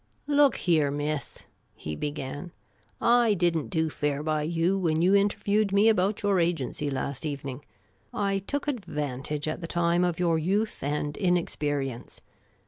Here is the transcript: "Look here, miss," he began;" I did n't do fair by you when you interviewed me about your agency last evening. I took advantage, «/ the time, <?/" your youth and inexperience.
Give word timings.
"Look 0.25 0.55
here, 0.55 0.89
miss," 0.89 1.43
he 1.75 1.95
began;" 1.95 2.51
I 3.23 3.35
did 3.35 3.55
n't 3.55 3.69
do 3.69 3.91
fair 3.91 4.23
by 4.23 4.41
you 4.41 4.75
when 4.75 5.03
you 5.03 5.13
interviewed 5.13 5.71
me 5.71 5.89
about 5.89 6.23
your 6.23 6.39
agency 6.39 6.89
last 6.89 7.23
evening. 7.23 7.63
I 8.11 8.39
took 8.39 8.67
advantage, 8.67 9.45
«/ 9.45 9.45
the 9.45 9.67
time, 9.67 10.03
<?/" 10.15 10.17
your 10.17 10.39
youth 10.39 10.81
and 10.81 11.15
inexperience. 11.15 12.19